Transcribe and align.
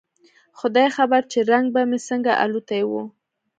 خداى 0.59 0.87
خبر 0.97 1.21
چې 1.31 1.39
رنگ 1.51 1.65
به 1.75 1.81
مې 1.89 1.99
څنګه 2.07 2.31
الوتى 2.43 2.81
و. 2.89 2.91